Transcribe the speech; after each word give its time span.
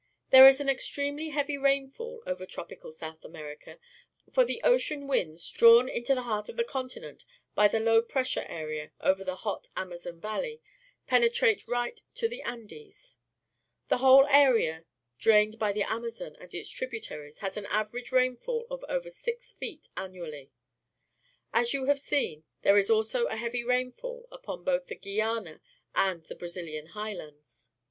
—There 0.31 0.47
is 0.47 0.59
an 0.59 0.67
extremely 0.67 1.29
heavy 1.29 1.59
rainfall 1.59 2.23
over 2.25 2.47
tropical 2.47 2.91
South 2.91 3.23
America, 3.23 3.77
for 4.33 4.43
the 4.43 4.59
ocean 4.63 5.05
winds, 5.07 5.47
drawn 5.51 5.85
mto 5.89 6.15
the 6.15 6.23
heart 6.23 6.49
of 6.49 6.55
the 6.57 6.63
continent 6.63 7.23
by 7.53 7.67
the 7.67 7.79
low 7.79 8.01
pressure 8.01 8.43
area 8.49 8.93
over 8.99 9.23
the 9.23 9.35
hot 9.35 9.67
Amazon 9.77 10.19
valley, 10.19 10.59
penetrate 11.05 11.67
right 11.67 12.01
to 12.15 12.27
the 12.27 12.41
Andes. 12.41 13.17
The 13.89 13.99
whole 13.99 14.25
area 14.25 14.85
drained 15.19 15.59
by 15.59 15.71
the 15.71 15.83
Amazon 15.83 16.35
and 16.39 16.51
its 16.51 16.71
tributaries 16.71 17.37
has 17.37 17.55
an 17.55 17.67
average 17.67 18.11
rainfall 18.11 18.65
of 18.71 18.83
over 18.89 19.11
six 19.11 19.51
feet 19.53 19.87
annually. 19.95 20.51
As 21.53 21.75
you 21.75 21.85
have 21.85 21.99
seen, 21.99 22.43
there 22.63 22.79
is 22.79 22.89
also 22.89 23.25
a 23.27 23.35
heavy 23.35 23.63
rain 23.63 23.91
fall 23.91 24.27
upon 24.31 24.63
both 24.63 24.87
the 24.87 24.95
Guiana 24.95 25.61
and 25.93 26.23
the 26.23 26.33
BraziUan 26.35 26.87
Highlands. 26.87 27.69